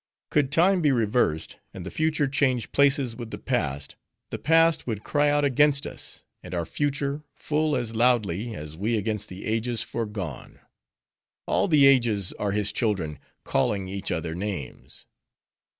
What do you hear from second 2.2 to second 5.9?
change places with the past, the past would cry out against